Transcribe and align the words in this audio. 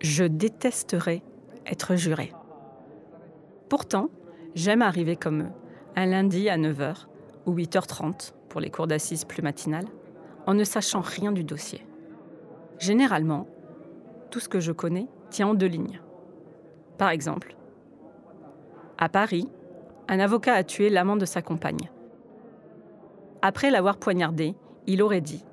Je 0.00 0.24
détesterais 0.24 1.22
être 1.66 1.94
juré. 1.94 2.32
Pourtant, 3.68 4.08
j'aime 4.54 4.80
arriver 4.80 5.14
comme 5.14 5.42
eux, 5.42 5.52
un 5.94 6.06
lundi 6.06 6.48
à 6.48 6.56
9h 6.56 7.06
ou 7.44 7.54
8h30 7.54 8.32
pour 8.48 8.60
les 8.60 8.70
cours 8.70 8.86
d'assises 8.86 9.26
plus 9.26 9.42
matinales, 9.42 9.88
en 10.46 10.54
ne 10.54 10.64
sachant 10.64 11.02
rien 11.02 11.32
du 11.32 11.44
dossier. 11.44 11.86
Généralement, 12.78 13.46
tout 14.30 14.40
ce 14.40 14.48
que 14.48 14.58
je 14.58 14.72
connais 14.72 15.06
tient 15.28 15.48
en 15.48 15.54
deux 15.54 15.66
lignes. 15.66 16.00
Par 16.96 17.10
exemple, 17.10 17.54
à 18.96 19.10
Paris, 19.10 19.50
un 20.08 20.18
avocat 20.18 20.54
a 20.54 20.64
tué 20.64 20.88
l'amant 20.88 21.16
de 21.16 21.26
sa 21.26 21.42
compagne. 21.42 21.90
Après 23.42 23.70
l'avoir 23.70 23.98
poignardé, 23.98 24.54
il 24.86 25.02
aurait 25.02 25.20
dit⁇ 25.20 25.44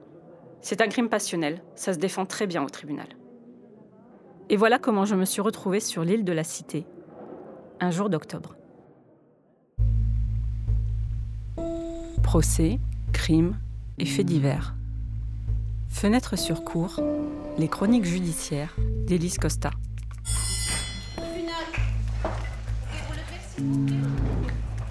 C'est 0.61 0.82
un 0.82 0.88
crime 0.88 1.09
passionnel, 1.09 1.61
ça 1.75 1.93
se 1.93 2.00
défend 2.00 2.25
très 2.25 2.48
bien 2.48 2.64
au 2.64 2.70
tribunal⁇ 2.70 3.07
Et 4.50 4.56
voilà 4.56 4.79
comment 4.79 5.04
je 5.04 5.15
me 5.15 5.25
suis 5.25 5.42
retrouvée 5.42 5.82
sur 5.82 6.06
l'île 6.06 6.24
de 6.24 6.32
la 6.32 6.46
Cité, 6.46 6.86
un 7.82 7.92
jour 7.92 8.10
d'octobre. 8.10 8.55
Procès, 12.24 12.79
crimes 13.11 13.57
et 13.97 14.05
faits 14.05 14.25
divers. 14.25 14.74
Fenêtre 15.89 16.38
sur 16.38 16.64
cour, 16.64 17.02
les 17.57 17.68
chroniques 17.68 18.05
judiciaires 18.05 18.74
d'Élise 19.05 19.38
Costa. 19.38 19.71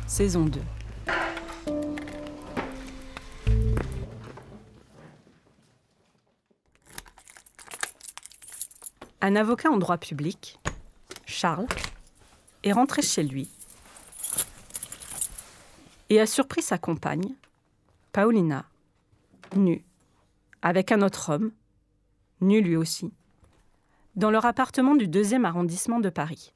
Saison 0.06 0.45
2. 0.45 0.61
Un 9.27 9.35
avocat 9.35 9.73
en 9.73 9.77
droit 9.77 9.98
public, 9.98 10.61
Charles, 11.25 11.67
est 12.62 12.70
rentré 12.70 13.03
chez 13.03 13.25
lui 13.25 13.50
et 16.11 16.20
a 16.20 16.27
surpris 16.27 16.62
sa 16.62 16.78
compagne, 16.78 17.34
Paulina, 18.12 18.67
nue, 19.56 19.84
avec 20.62 20.92
un 20.92 21.03
autre 21.03 21.31
homme, 21.31 21.50
nu 22.41 22.61
lui 22.61 22.77
aussi, 22.77 23.12
dans 24.15 24.31
leur 24.31 24.45
appartement 24.45 24.95
du 24.95 25.09
deuxième 25.09 25.45
arrondissement 25.45 25.98
de 25.98 26.09
Paris. 26.09 26.53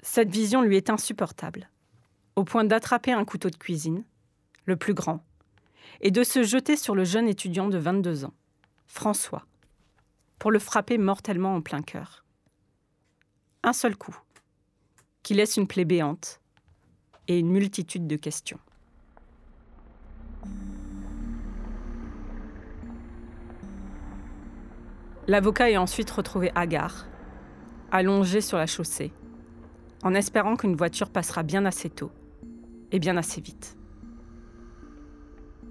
Cette 0.00 0.30
vision 0.30 0.62
lui 0.62 0.76
est 0.76 0.90
insupportable, 0.90 1.70
au 2.34 2.42
point 2.42 2.64
d'attraper 2.64 3.12
un 3.12 3.24
couteau 3.24 3.50
de 3.50 3.56
cuisine, 3.56 4.02
le 4.64 4.74
plus 4.74 4.94
grand, 4.94 5.24
et 6.00 6.10
de 6.10 6.24
se 6.24 6.42
jeter 6.42 6.76
sur 6.76 6.96
le 6.96 7.04
jeune 7.04 7.28
étudiant 7.28 7.68
de 7.68 7.78
22 7.78 8.24
ans, 8.24 8.34
François, 8.88 9.46
pour 10.38 10.50
le 10.50 10.58
frapper 10.58 10.98
mortellement 10.98 11.54
en 11.54 11.60
plein 11.60 11.82
cœur. 11.82 12.24
Un 13.62 13.72
seul 13.72 13.96
coup, 13.96 14.16
qui 15.22 15.34
laisse 15.34 15.56
une 15.56 15.66
plaie 15.66 15.84
béante 15.84 16.40
et 17.28 17.38
une 17.38 17.50
multitude 17.50 18.06
de 18.06 18.16
questions. 18.16 18.58
L'avocat 25.26 25.70
est 25.70 25.78
ensuite 25.78 26.10
retrouvé 26.10 26.52
hagard, 26.54 27.06
allongé 27.90 28.42
sur 28.42 28.58
la 28.58 28.66
chaussée, 28.66 29.10
en 30.02 30.12
espérant 30.12 30.56
qu'une 30.56 30.76
voiture 30.76 31.08
passera 31.08 31.42
bien 31.42 31.64
assez 31.64 31.88
tôt 31.88 32.12
et 32.92 32.98
bien 32.98 33.16
assez 33.16 33.40
vite. 33.40 33.78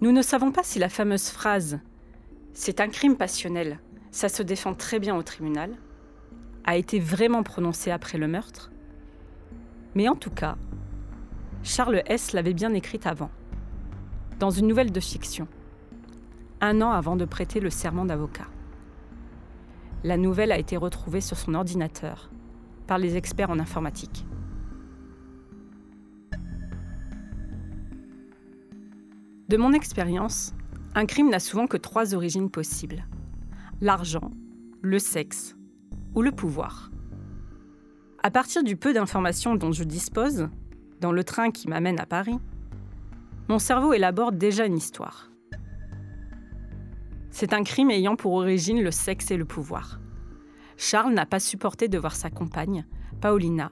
Nous 0.02 0.12
ne 0.12 0.24
savons 0.24 0.52
pas 0.52 0.64
si 0.64 0.80
la 0.80 0.90
fameuse 0.90 1.30
phrase 1.30 1.80
C'est 2.54 2.82
un 2.82 2.90
crime 2.90 3.16
passionnel, 3.16 3.80
ça 4.14 4.30
se 4.30 4.44
défend 4.44 4.76
très 4.76 5.00
bien 5.00 5.16
au 5.16 5.24
tribunal 5.24 5.76
a 6.66 6.78
été 6.78 7.00
vraiment 7.00 7.42
prononcée 7.42 7.90
après 7.90 8.20
le 8.20 8.28
meurtre, 8.28 8.72
mais 9.96 10.08
en 10.08 10.16
tout 10.16 10.30
cas, 10.30 10.56
Charles 11.64 12.04
S. 12.06 12.32
l'avait 12.32 12.54
bien 12.54 12.74
écrite 12.74 13.08
avant, 13.08 13.32
dans 14.40 14.52
une 14.52 14.68
nouvelle 14.68 14.92
de 14.92 15.00
fiction, 15.00 15.48
un 16.62 16.82
an 16.82 16.92
avant 16.92 17.16
de 17.16 17.26
prêter 17.26 17.60
le 17.60 17.72
serment 17.72 18.06
d'avocat. 18.06 18.46
La 20.04 20.16
nouvelle 20.16 20.52
a 20.52 20.60
été 20.60 20.78
retrouvée 20.78 21.22
sur 21.22 21.38
son 21.38 21.56
ordinateur 21.56 22.30
par 22.86 23.00
les 23.00 23.18
experts 23.18 23.50
en 23.50 23.60
informatique. 23.60 24.26
De 29.50 29.58
mon 29.58 29.74
expérience, 29.74 30.54
un 30.94 31.08
crime 31.08 31.30
n'a 31.30 31.40
souvent 31.40 31.66
que 31.66 31.78
trois 31.78 32.14
origines 32.14 32.52
possibles. 32.52 33.04
L'argent, 33.82 34.32
le 34.82 35.00
sexe 35.00 35.56
ou 36.16 36.22
le 36.22 36.32
pouvoir. 36.32 36.92
À 38.22 38.32
partir 38.32 38.64
du 38.64 38.78
peu 38.78 38.94
d'informations 38.94 39.56
dont 39.56 39.72
je 39.72 39.84
dispose, 39.84 40.48
dans 41.02 41.12
le 41.12 41.24
train 41.24 41.52
qui 41.52 41.68
m'amène 41.68 42.00
à 42.00 42.06
Paris, 42.06 42.38
mon 43.50 43.60
cerveau 43.60 43.94
élabore 43.94 44.32
déjà 44.32 44.66
une 44.66 44.78
histoire. 44.78 45.32
C'est 47.30 47.52
un 47.52 47.64
crime 47.64 47.92
ayant 47.92 48.16
pour 48.16 48.34
origine 48.34 48.82
le 48.82 48.92
sexe 48.92 49.32
et 49.32 49.38
le 49.38 49.46
pouvoir. 49.46 50.00
Charles 50.78 51.14
n'a 51.14 51.26
pas 51.26 51.40
supporté 51.40 51.88
de 51.88 51.98
voir 51.98 52.16
sa 52.16 52.30
compagne, 52.30 52.86
Paulina, 53.20 53.72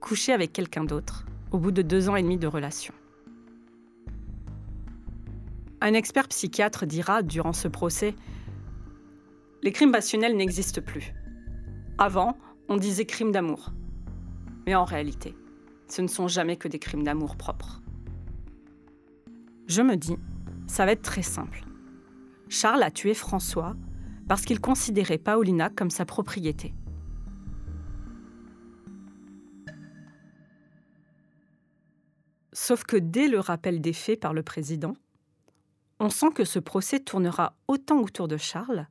coucher 0.00 0.32
avec 0.32 0.52
quelqu'un 0.52 0.84
d'autre, 0.84 1.26
au 1.50 1.58
bout 1.58 1.72
de 1.72 1.82
deux 1.82 2.08
ans 2.08 2.16
et 2.16 2.22
demi 2.22 2.36
de 2.36 2.46
relation. 2.46 2.94
Un 5.80 5.94
expert 5.94 6.28
psychiatre 6.28 6.86
dira, 6.86 7.22
durant 7.22 7.52
ce 7.52 7.68
procès, 7.68 8.14
Les 9.62 9.72
crimes 9.72 9.92
passionnels 9.92 10.36
n'existent 10.36 10.80
plus. 10.80 11.12
Avant, 11.98 12.38
on 12.68 12.76
disait 12.76 13.06
crimes 13.06 13.32
d'amour. 13.32 13.72
Mais 14.66 14.74
en 14.74 14.84
réalité, 14.84 15.34
ce 15.88 16.02
ne 16.02 16.06
sont 16.06 16.28
jamais 16.28 16.56
que 16.56 16.68
des 16.68 16.78
crimes 16.78 17.02
d'amour 17.02 17.36
propres. 17.36 17.82
Je 19.66 19.82
me 19.82 19.96
dis, 19.96 20.16
ça 20.66 20.86
va 20.86 20.92
être 20.92 21.02
très 21.02 21.22
simple. 21.22 21.64
Charles 22.48 22.82
a 22.82 22.90
tué 22.90 23.14
François 23.14 23.74
parce 24.28 24.42
qu'il 24.42 24.60
considérait 24.60 25.18
Paulina 25.18 25.70
comme 25.70 25.90
sa 25.90 26.04
propriété. 26.04 26.74
Sauf 32.52 32.84
que 32.84 32.96
dès 32.96 33.28
le 33.28 33.40
rappel 33.40 33.80
des 33.80 33.92
faits 33.92 34.20
par 34.20 34.34
le 34.34 34.42
président, 34.42 34.94
on 36.00 36.10
sent 36.10 36.30
que 36.34 36.44
ce 36.44 36.58
procès 36.58 37.00
tournera 37.00 37.56
autant 37.66 38.00
autour 38.00 38.28
de 38.28 38.36
Charles, 38.36 38.86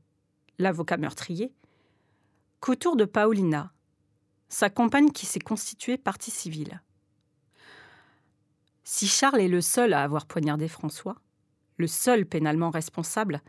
l'avocat 0.60 0.98
meurtrier, 0.98 1.54
qu'autour 2.60 2.96
de 2.96 3.06
Paulina, 3.06 3.74
sa 4.50 4.70
compagne 4.70 5.12
qui 5.12 5.26
s'est 5.26 5.40
constituée 5.40 5.98
partie 5.98 6.32
civile. 6.32 6.82
Si 8.84 9.08
Charles 9.08 9.42
est 9.42 9.50
le 9.50 9.62
seul 9.62 9.94
à 9.94 10.04
avoir 10.04 10.26
poignardé 10.26 10.68
François, 10.68 11.18
le 11.78 11.88
seul 11.88 12.26
pénalement 12.26 12.70
responsable, 12.70 13.42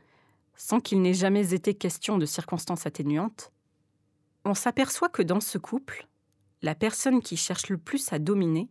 sans 0.57 0.81
qu'il 0.81 1.01
n'ait 1.01 1.15
jamais 1.15 1.55
été 1.55 1.75
question 1.75 2.19
de 2.19 2.27
circonstances 2.27 2.87
atténuantes, 2.87 3.53
on 4.45 4.55
s'aperçoit 4.55 5.09
que 5.09 5.23
dans 5.23 5.41
ce 5.41 5.57
couple, 5.59 6.09
la 6.63 6.75
personne 6.75 7.23
qui 7.23 7.37
cherche 7.37 7.69
le 7.69 7.79
plus 7.79 8.13
à 8.13 8.19
dominer, 8.19 8.69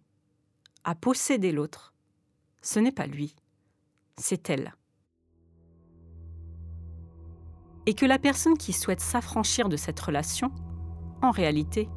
à 0.84 0.96
posséder 0.96 1.52
l'autre, 1.52 1.94
ce 2.62 2.80
n'est 2.80 2.92
pas 2.92 3.08
lui, 3.08 3.36
c'est 4.18 4.50
elle. 4.50 4.76
Et 7.88 7.94
que 7.94 8.06
la 8.06 8.20
personne 8.20 8.58
qui 8.58 8.74
souhaite 8.74 9.00
s'affranchir 9.00 9.70
de 9.70 9.78
cette 9.78 10.00
relation, 10.00 10.52
en 11.24 11.32
réalité, 11.32 11.90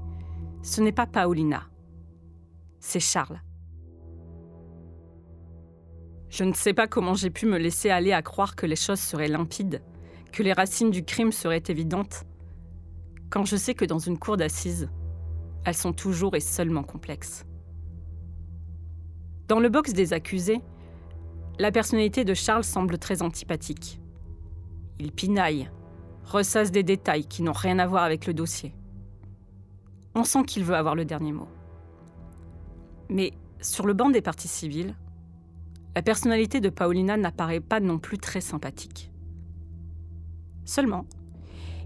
ce 0.62 0.81
n'est 0.81 0.93
pas 0.93 1.06
Paulina, 1.06 1.65
c'est 2.78 3.01
Charles. 3.01 3.43
Je 6.29 6.45
ne 6.45 6.53
sais 6.53 6.75
pas 6.75 6.87
comment 6.87 7.15
j'ai 7.15 7.31
pu 7.31 7.45
me 7.45 7.59
laisser 7.59 7.91
aller 7.91 8.12
à 8.12 8.23
croire 8.23 8.55
que 8.55 8.67
les 8.67 8.77
choses 8.77 9.00
seraient 9.00 9.27
limpides, 9.27 9.83
que 10.33 10.45
les 10.45 10.53
racines 10.53 10.93
du 10.93 11.05
crime 11.05 11.33
seraient 11.33 11.64
évidentes, 11.67 12.25
quand 13.29 13.44
je 13.44 13.56
sais 13.56 13.75
que 13.75 13.85
dans 13.85 13.99
une 13.99 14.19
cour 14.19 14.37
d'assises, 14.37 14.88
elles 15.64 15.75
sont 15.75 15.93
toujours 15.93 16.37
et 16.37 16.41
seulement 16.41 16.85
complexes. 16.85 17.44
Dans 19.49 19.59
le 19.59 19.69
box 19.69 19.93
des 19.93 20.12
accusés, 20.12 20.61
la 21.59 21.73
personnalité 21.73 22.25
de 22.25 22.35
Charles 22.35 22.62
semble 22.62 22.97
très 22.97 23.23
antipathique. 23.23 24.00
Il 25.00 25.11
pinaille, 25.11 25.69
ressasse 26.31 26.71
des 26.71 26.82
détails 26.82 27.27
qui 27.27 27.43
n'ont 27.43 27.53
rien 27.53 27.79
à 27.79 27.87
voir 27.87 28.05
avec 28.05 28.27
le 28.27 28.35
dossier. 28.35 28.75
On 30.15 30.25
sent 30.25 30.44
qu'il 30.44 30.65
veut 30.65 30.75
avoir 30.75 30.94
le 30.94 31.05
dernier 31.05 31.32
mot. 31.32 31.49
Mais 33.09 33.32
sur 33.61 33.87
le 33.87 33.93
banc 33.93 34.11
des 34.11 34.23
parties 34.23 34.49
civiles, 34.49 34.94
la 35.94 36.03
personnalité 36.03 36.61
de 36.61 36.69
Paulina 36.69 37.17
n'apparaît 37.17 37.61
pas 37.61 37.81
non 37.81 37.99
plus 37.99 38.19
très 38.19 38.41
sympathique. 38.41 39.11
Seulement, 40.65 41.05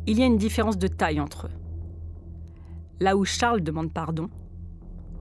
il 0.07 0.19
y 0.19 0.23
a 0.23 0.27
une 0.27 0.37
différence 0.37 0.77
de 0.77 0.89
taille 0.89 1.21
entre 1.21 1.47
eux. 1.47 1.53
Là 3.01 3.17
où 3.17 3.25
Charles 3.25 3.63
demande 3.63 3.93
pardon, 3.93 4.29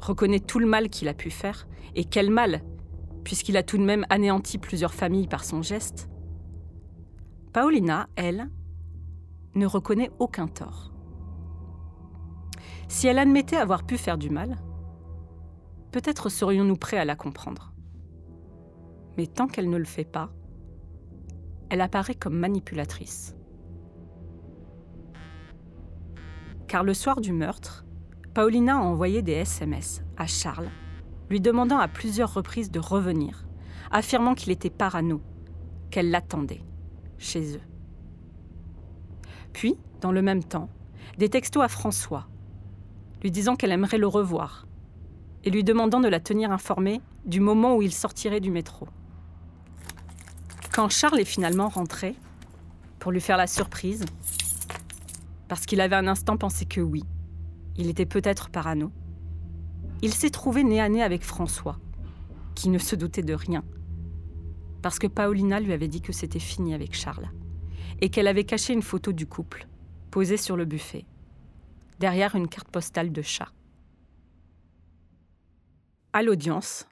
reconnaît 0.02 0.42
tout 0.42 0.60
le 0.60 0.68
mal 0.68 0.90
qu'il 0.90 1.08
a 1.08 1.14
pu 1.14 1.31
faire, 1.31 1.68
et 1.96 2.04
quel 2.04 2.30
mal, 2.30 2.62
puisqu'il 3.24 3.56
a 3.56 3.64
tout 3.64 3.78
de 3.78 3.84
même 3.84 4.06
anéanti 4.10 4.58
plusieurs 4.58 4.94
familles 4.94 5.28
par 5.28 5.46
son 5.46 5.62
geste, 5.62 6.10
Paulina, 7.54 8.10
elle, 8.16 8.50
ne 9.56 9.66
reconnaît 9.66 10.12
aucun 10.20 10.48
tort. 10.48 10.92
Si 12.88 13.08
elle 13.08 13.20
admettait 13.20 13.58
avoir 13.58 13.84
pu 13.84 13.98
faire 13.98 14.18
du 14.18 14.30
mal, 14.30 14.58
peut-être 15.92 16.30
serions-nous 16.30 16.76
prêts 16.76 16.98
à 16.98 17.06
la 17.06 17.16
comprendre. 17.16 17.74
Mais 19.18 19.28
tant 19.28 19.48
qu'elle 19.48 19.70
ne 19.70 19.78
le 19.78 19.86
fait 19.86 20.06
pas, 20.06 20.32
elle 21.70 21.82
apparaît 21.82 22.16
comme 22.16 22.38
manipulatrice. 22.38 23.36
Car 26.68 26.84
le 26.84 26.94
soir 26.94 27.22
du 27.22 27.34
meurtre, 27.34 27.86
Paulina 28.34 28.78
a 28.78 28.82
envoyé 28.82 29.22
des 29.22 29.34
SMS 29.34 30.04
à 30.18 30.26
Charles, 30.26 30.70
lui 31.30 31.40
demandant 31.40 31.78
à 31.78 31.88
plusieurs 31.88 32.34
reprises 32.34 32.72
de 32.72 32.80
revenir, 32.80 33.46
affirmant 33.92 34.34
qu'il 34.34 34.52
était 34.52 34.72
parano, 34.72 35.22
qu'elle 35.92 36.10
l'attendait, 36.10 36.64
chez 37.18 37.58
eux. 37.58 37.73
Puis, 39.54 39.78
dans 40.02 40.12
le 40.12 40.22
même 40.22 40.44
temps, 40.44 40.70
des 41.18 41.30
textos 41.30 41.64
à 41.64 41.68
François, 41.68 42.28
lui 43.22 43.32
disant 43.32 43.56
qu'elle 43.56 43.72
aimerait 43.72 43.98
le 43.98 44.08
revoir, 44.08 44.68
et 45.44 45.50
lui 45.50 45.64
demandant 45.64 46.02
de 46.02 46.08
la 46.08 46.20
tenir 46.20 46.52
informée 46.52 47.02
du 47.26 47.40
moment 47.40 47.76
où 47.76 47.82
il 47.82 47.94
sortirait 47.94 48.40
du 48.40 48.52
métro. 48.52 48.88
Quand 50.74 50.90
Charles 50.90 51.20
est 51.20 51.26
finalement 51.26 51.70
rentré, 51.70 52.16
pour 53.00 53.12
lui 53.12 53.22
faire 53.22 53.38
la 53.38 53.48
surprise, 53.48 54.06
parce 55.48 55.66
qu'il 55.66 55.82
avait 55.82 55.96
un 55.96 56.08
instant 56.08 56.38
pensé 56.38 56.66
que 56.66 56.82
oui, 56.82 57.04
il 57.78 57.90
était 57.90 58.06
peut-être 58.06 58.50
parano, 58.50 58.92
il 60.02 60.14
s'est 60.14 60.30
trouvé 60.30 60.64
nez 60.64 60.82
à 60.82 60.90
nez 60.90 61.04
avec 61.04 61.24
François, 61.24 61.78
qui 62.56 62.70
ne 62.70 62.80
se 62.80 62.96
doutait 62.96 63.22
de 63.22 63.34
rien, 63.34 63.64
parce 64.82 65.00
que 65.00 65.08
Paulina 65.08 65.60
lui 65.60 65.74
avait 65.74 65.88
dit 65.88 66.02
que 66.02 66.12
c'était 66.12 66.40
fini 66.40 66.74
avec 66.74 66.96
Charles, 66.96 67.30
et 68.04 68.10
qu'elle 68.10 68.28
avait 68.28 68.44
caché 68.44 68.74
une 68.74 68.82
photo 68.82 69.14
du 69.14 69.26
couple, 69.26 69.66
posée 70.12 70.36
sur 70.36 70.58
le 70.58 70.66
buffet, 70.66 71.06
derrière 72.00 72.36
une 72.36 72.50
carte 72.50 72.68
postale 72.68 73.14
de 73.14 73.22
chat. 73.22 73.48
À 76.12 76.22
l'audience, 76.22 76.86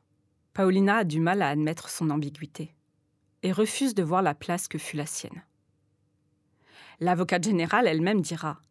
Paulina 0.54 1.00
a 1.00 1.04
du 1.04 1.20
mal 1.20 1.42
à 1.42 1.50
admettre 1.50 1.90
son 1.90 2.12
ambiguïté 2.12 2.74
et 3.44 3.52
refuse 3.52 3.94
de 3.94 4.04
voir 4.04 4.22
la 4.22 4.34
place 4.34 4.70
que 4.70 4.78
fut 4.78 4.96
la 4.96 5.06
sienne. 5.06 5.44
L'avocate 7.02 7.44
générale 7.44 7.88
elle-même 7.88 8.22
dira, 8.22 8.62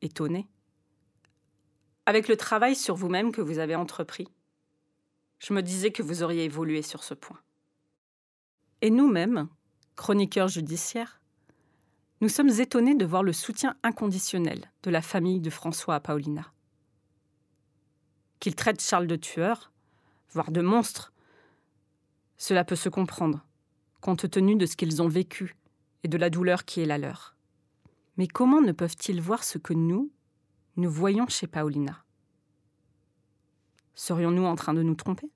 étonnée, 0.00 0.46
Avec 2.06 2.28
le 2.28 2.36
travail 2.36 2.76
sur 2.76 2.94
vous-même 2.94 3.32
que 3.32 3.40
vous 3.40 3.58
avez 3.58 3.74
entrepris, 3.74 4.28
je 5.40 5.52
me 5.52 5.62
disais 5.62 5.90
que 5.90 6.04
vous 6.04 6.22
auriez 6.22 6.44
évolué 6.44 6.82
sur 6.82 7.02
ce 7.02 7.14
point. 7.14 7.40
Et 8.82 8.90
nous-mêmes, 8.90 9.48
chroniqueurs 9.96 10.46
judiciaires, 10.46 11.18
nous 12.20 12.28
sommes 12.28 12.50
étonnés 12.50 12.96
de 12.96 13.06
voir 13.06 13.22
le 13.22 13.32
soutien 13.32 13.76
inconditionnel 13.84 14.72
de 14.82 14.90
la 14.90 15.02
famille 15.02 15.40
de 15.40 15.50
François 15.50 15.94
à 15.94 16.00
Paulina. 16.00 16.52
Qu'il 18.40 18.56
traite 18.56 18.82
Charles 18.82 19.06
de 19.06 19.14
tueur, 19.14 19.70
voire 20.30 20.50
de 20.50 20.60
monstre. 20.60 21.12
Cela 22.36 22.64
peut 22.64 22.76
se 22.76 22.88
comprendre, 22.88 23.44
compte 24.00 24.28
tenu 24.28 24.56
de 24.56 24.66
ce 24.66 24.76
qu'ils 24.76 25.00
ont 25.00 25.08
vécu 25.08 25.56
et 26.02 26.08
de 26.08 26.18
la 26.18 26.28
douleur 26.28 26.64
qui 26.64 26.80
est 26.80 26.86
la 26.86 26.98
leur. 26.98 27.36
Mais 28.16 28.26
comment 28.26 28.60
ne 28.60 28.72
peuvent-ils 28.72 29.20
voir 29.20 29.44
ce 29.44 29.58
que 29.58 29.74
nous, 29.74 30.10
nous 30.76 30.90
voyons 30.90 31.28
chez 31.28 31.46
Paulina? 31.46 32.04
Serions-nous 33.94 34.44
en 34.44 34.56
train 34.56 34.74
de 34.74 34.82
nous 34.82 34.94
tromper? 34.96 35.30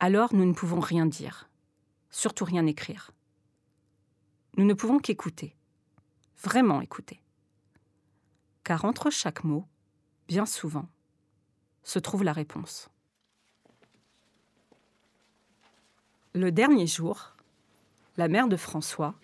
Alors 0.00 0.34
nous 0.34 0.44
ne 0.44 0.52
pouvons 0.52 0.80
rien 0.80 1.06
dire, 1.06 1.48
surtout 2.10 2.44
rien 2.44 2.66
écrire. 2.66 3.10
Nous 4.58 4.66
ne 4.66 4.74
pouvons 4.74 4.98
qu'écouter, 4.98 5.56
vraiment 6.42 6.80
écouter. 6.80 7.20
Car 8.64 8.84
entre 8.84 9.10
chaque 9.10 9.44
mot, 9.44 9.66
bien 10.28 10.46
souvent, 10.46 10.88
se 11.82 11.98
trouve 11.98 12.24
la 12.24 12.32
réponse. 12.32 12.88
Le 16.34 16.50
dernier 16.50 16.86
jour, 16.86 17.34
la 18.16 18.28
mère 18.28 18.48
de 18.48 18.56
François, 18.56 19.14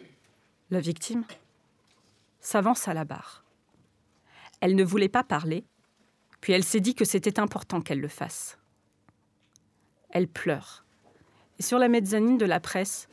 la 0.71 0.81
victime, 0.81 1.25
s'avance 2.41 2.89
à 2.89 2.95
la 2.95 3.05
barre. 3.05 3.45
Elle 4.61 4.75
ne 4.75 4.85
voulait 4.85 5.09
pas 5.09 5.25
parler, 5.25 5.65
puis 6.41 6.53
elle 6.53 6.65
s'est 6.65 6.81
dit 6.81 6.95
que 6.95 7.05
c'était 7.05 7.41
important 7.41 7.81
qu'elle 7.81 8.01
le 8.01 8.09
fasse. 8.09 8.59
Elle 10.11 10.29
pleure. 10.29 10.85
Et 11.59 11.63
sur 11.63 11.79
la 11.79 11.89
mezzanine 11.89 12.39
de 12.39 12.47
la 12.47 12.61
presse, 12.61 13.09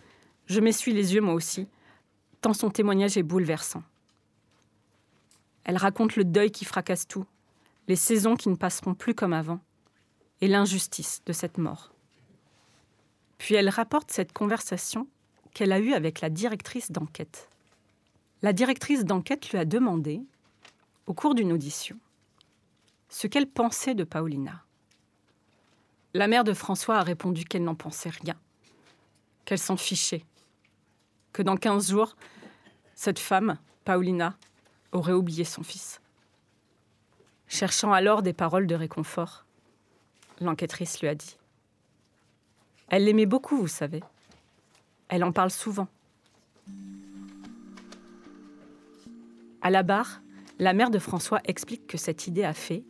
je 0.45 0.59
m'essuie 0.59 0.93
les 0.93 1.13
yeux 1.13 1.21
moi 1.21 1.33
aussi, 1.33 1.67
tant 2.41 2.53
son 2.53 2.69
témoignage 2.69 3.17
est 3.17 3.23
bouleversant. 3.23 3.83
Elle 5.65 5.77
raconte 5.77 6.15
le 6.15 6.23
deuil 6.23 6.51
qui 6.51 6.63
fracasse 6.63 7.07
tout, 7.07 7.25
les 7.87 7.95
saisons 7.95 8.35
qui 8.35 8.49
ne 8.49 8.55
passeront 8.55 8.93
plus 8.93 9.13
comme 9.13 9.33
avant, 9.33 9.59
et 10.41 10.47
l'injustice 10.47 11.21
de 11.25 11.33
cette 11.33 11.57
mort. 11.57 11.91
Puis 13.37 13.55
elle 13.55 13.69
rapporte 13.69 14.11
cette 14.11 14.31
conversation 14.31 15.07
qu'elle 15.53 15.71
a 15.71 15.79
eue 15.79 15.93
avec 15.93 16.21
la 16.21 16.29
directrice 16.29 16.91
d'enquête. 16.91 17.49
La 18.41 18.53
directrice 18.53 19.05
d'enquête 19.05 19.49
lui 19.49 19.57
a 19.57 19.65
demandé, 19.65 20.21
au 21.07 21.13
cours 21.13 21.35
d'une 21.35 21.51
audition, 21.51 21.97
ce 23.09 23.27
qu'elle 23.27 23.47
pensait 23.47 23.95
de 23.95 24.03
Paulina. 24.03 24.63
La 26.13 26.27
mère 26.27 26.43
de 26.43 26.53
François 26.53 26.97
a 26.97 27.03
répondu 27.03 27.43
qu'elle 27.43 27.63
n'en 27.63 27.75
pensait 27.75 28.09
rien, 28.09 28.35
qu'elle 29.45 29.59
s'en 29.59 29.77
fichait, 29.77 30.25
que 31.33 31.41
dans 31.41 31.57
15 31.57 31.89
jours, 31.89 32.15
cette 32.93 33.19
femme, 33.19 33.57
Paulina, 33.83 34.37
aurait 34.91 35.13
oublié 35.13 35.43
son 35.43 35.63
fils. 35.63 36.01
Cherchant 37.47 37.93
alors 37.93 38.21
des 38.21 38.33
paroles 38.33 38.67
de 38.67 38.75
réconfort, 38.75 39.45
l'enquêtrice 40.41 40.99
lui 41.01 41.07
a 41.07 41.15
dit 41.15 41.37
elle 42.89 43.05
l'aimait 43.05 43.25
beaucoup, 43.25 43.57
vous 43.57 43.67
savez. 43.67 44.03
Elle 45.09 45.23
en 45.23 45.31
parle 45.31 45.49
souvent. 45.49 45.87
À 49.61 49.69
la 49.69 49.83
barre, 49.83 50.21
la 50.59 50.73
mère 50.73 50.91
de 50.91 50.99
François 50.99 51.41
explique 51.45 51.87
que 51.87 51.97
cette 51.97 52.27
idée 52.27 52.43
a 52.43 52.53
fait, 52.53 52.83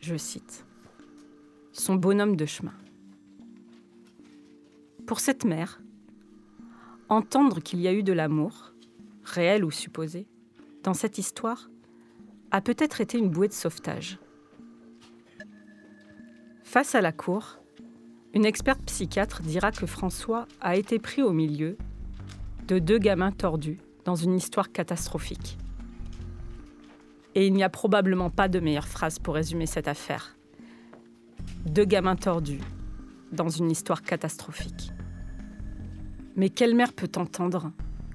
je 0.00 0.16
cite, 0.16 0.64
son 1.72 1.96
bonhomme 1.96 2.36
de 2.36 2.46
chemin. 2.46 2.74
Pour 5.06 5.20
cette 5.20 5.44
mère, 5.44 5.80
entendre 7.08 7.60
qu'il 7.60 7.80
y 7.80 7.88
a 7.88 7.92
eu 7.92 8.02
de 8.02 8.12
l'amour, 8.12 8.72
réel 9.24 9.64
ou 9.64 9.70
supposé, 9.70 10.26
dans 10.82 10.94
cette 10.94 11.18
histoire, 11.18 11.70
a 12.50 12.60
peut-être 12.60 13.00
été 13.00 13.18
une 13.18 13.28
bouée 13.28 13.48
de 13.48 13.52
sauvetage. 13.52 14.18
Face 16.62 16.94
à 16.94 17.00
la 17.00 17.12
cour, 17.12 17.58
une 18.34 18.44
experte 18.44 18.82
psychiatre 18.84 19.42
dira 19.42 19.72
que 19.72 19.86
François 19.86 20.46
a 20.60 20.76
été 20.76 20.98
pris 20.98 21.22
au 21.22 21.32
milieu 21.32 21.76
de 22.66 22.78
deux 22.78 22.98
gamins 22.98 23.32
tordus 23.32 23.78
dans 24.04 24.14
une 24.14 24.34
histoire 24.34 24.70
catastrophique. 24.70 25.58
Et 27.34 27.46
il 27.46 27.54
n'y 27.54 27.62
a 27.62 27.68
probablement 27.68 28.30
pas 28.30 28.48
de 28.48 28.60
meilleure 28.60 28.88
phrase 28.88 29.18
pour 29.18 29.34
résumer 29.34 29.66
cette 29.66 29.88
affaire. 29.88 30.36
Deux 31.66 31.84
gamins 31.84 32.16
tordus 32.16 32.60
dans 33.32 33.48
une 33.48 33.70
histoire 33.70 34.02
catastrophique. 34.02 34.92
Mais 36.36 36.50
quelle 36.50 36.74
mère 36.74 36.92
peut 36.92 37.10
entendre 37.16 37.72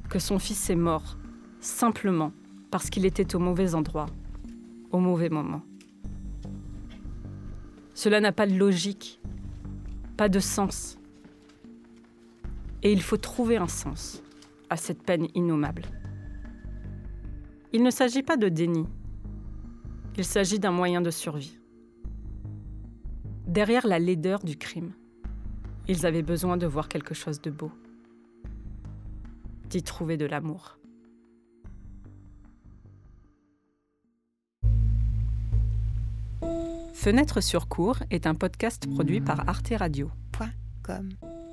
que 0.10 0.20
son 0.20 0.40
fils 0.40 0.70
est 0.70 0.76
mort 0.76 1.18
simplement 1.60 2.32
parce 2.74 2.90
qu'il 2.90 3.06
était 3.06 3.36
au 3.36 3.40
mauvais 3.40 3.76
endroit, 3.76 4.08
au 4.90 4.98
mauvais 4.98 5.30
moment 5.30 5.62
Cela 7.94 8.20
n'a 8.20 8.32
pas 8.32 8.48
de 8.48 8.56
logique 8.56 9.22
pas 10.18 10.28
de 10.28 10.40
sens. 10.40 10.98
Et 12.82 12.92
il 12.92 13.04
faut 13.04 13.18
trouver 13.18 13.58
un 13.58 13.68
sens 13.68 14.24
à 14.72 14.78
cette 14.78 15.04
peine 15.04 15.28
innommable. 15.36 15.84
Il 17.74 17.84
ne 17.84 17.92
s'agit 17.92 18.24
pas 18.24 18.38
de 18.38 18.50
déni, 18.50 18.88
il 20.18 20.26
s'agit 20.26 20.58
d'un 20.58 20.72
moyen 20.72 21.02
de 21.02 21.12
survie. 21.12 21.60
Derrière 23.46 23.86
la 23.86 24.00
laideur 24.00 24.40
du 24.40 24.58
crime, 24.58 24.94
ils 25.88 26.08
avaient 26.08 26.24
besoin 26.24 26.58
de 26.58 26.66
voir 26.66 26.90
quelque 26.90 27.14
chose 27.14 27.40
de 27.40 27.52
beau, 27.52 27.72
d'y 29.70 29.84
trouver 29.84 30.18
de 30.18 30.26
l'amour. 30.26 30.80
Fenêtre 37.04 37.44
sur 37.44 37.68
cours 37.68 37.98
est 38.12 38.28
un 38.28 38.34
podcast 38.34 38.90
produit 38.90 39.20
par 39.20 39.50
Arte 39.50 39.74
Radio. 39.78 40.10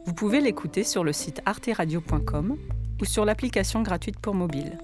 Vous 0.06 0.14
pouvez 0.14 0.40
l'écouter 0.40 0.84
sur 0.84 1.02
le 1.02 1.12
site 1.12 1.42
arteradio.com 1.44 2.56
ou 3.00 3.04
sur 3.04 3.24
l'application 3.24 3.82
gratuite 3.82 4.20
pour 4.20 4.36
mobile. 4.36 4.78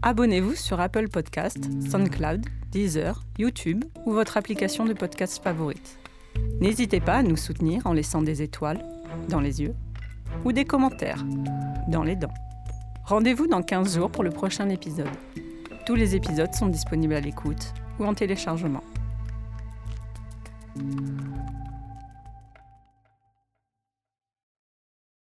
Abonnez-vous 0.00 0.54
sur 0.54 0.80
Apple 0.80 1.10
Podcast, 1.10 1.58
SoundCloud, 1.90 2.46
Deezer, 2.72 3.26
YouTube 3.38 3.84
ou 4.06 4.12
votre 4.12 4.38
application 4.38 4.86
de 4.86 4.94
podcast 4.94 5.44
favorite. 5.44 5.98
N'hésitez 6.62 7.00
pas 7.00 7.16
à 7.16 7.22
nous 7.22 7.36
soutenir 7.36 7.86
en 7.86 7.92
laissant 7.92 8.22
des 8.22 8.40
étoiles 8.40 8.82
dans 9.28 9.40
les 9.40 9.60
yeux 9.60 9.74
ou 10.46 10.52
des 10.52 10.64
commentaires 10.64 11.26
dans 11.88 12.04
les 12.04 12.16
dents. 12.16 12.32
Rendez-vous 13.04 13.48
dans 13.48 13.60
15 13.60 13.96
jours 13.96 14.10
pour 14.10 14.24
le 14.24 14.30
prochain 14.30 14.70
épisode. 14.70 15.10
Tous 15.84 15.94
les 15.94 16.16
épisodes 16.16 16.54
sont 16.54 16.68
disponibles 16.68 17.12
à 17.12 17.20
l'écoute 17.20 17.74
ou 17.98 18.06
en 18.06 18.14
téléchargement. 18.14 18.82
Thank 20.76 21.00
you. 21.00 21.35